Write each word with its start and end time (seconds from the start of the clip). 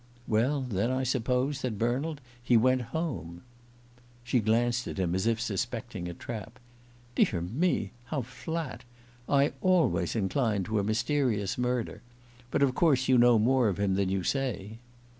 "Well, 0.27 0.61
then, 0.61 0.89
I 0.89 1.03
suppose," 1.03 1.59
said 1.59 1.77
Bernald, 1.77 2.21
"he 2.41 2.57
went 2.57 2.81
home." 2.89 3.43
She 4.23 4.39
glanced 4.39 4.87
at 4.87 4.97
him 4.97 5.13
as 5.13 5.27
if 5.27 5.39
suspecting 5.39 6.07
a 6.09 6.13
trap. 6.15 6.57
"Dear 7.13 7.39
me, 7.39 7.91
how 8.05 8.23
flat! 8.23 8.83
I 9.29 9.53
always 9.61 10.15
inclined 10.15 10.65
to 10.65 10.79
a 10.79 10.83
mysterious 10.83 11.55
murder. 11.55 12.01
But 12.49 12.63
of 12.63 12.73
course 12.73 13.07
you 13.07 13.19
know 13.19 13.37
more 13.37 13.67
of 13.69 13.79
him 13.79 13.93
than 13.93 14.09
you 14.09 14.23
say." 14.23 14.79